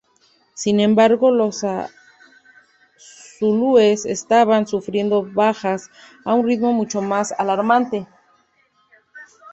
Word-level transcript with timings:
Sin 0.55 0.79
embargo, 0.79 1.29
los 1.29 1.63
zulúes 3.37 4.05
estaban 4.07 4.65
sufriendo 4.65 5.21
bajas 5.21 5.91
a 6.25 6.33
un 6.33 6.47
ritmo 6.47 6.73
mucho 6.73 7.03
más 7.03 7.31
alarmante. 7.33 8.07